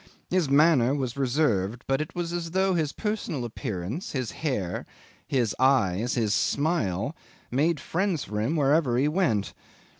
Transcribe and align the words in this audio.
His 0.31 0.49
manner 0.49 0.95
was 0.95 1.15
reserved, 1.15 1.83
but 1.85 2.01
it 2.01 2.15
was 2.15 2.33
as 2.33 2.49
though 2.49 2.73
his 2.73 2.91
personal 2.91 3.45
appearance, 3.45 4.13
his 4.13 4.31
hair, 4.31 4.87
his 5.27 5.55
eyes, 5.59 6.15
his 6.15 6.33
smile, 6.33 7.15
made 7.51 7.79
friends 7.79 8.23
for 8.23 8.41
him 8.41 8.55
wherever 8.55 8.97
he 8.97 9.07
went. 9.07 9.53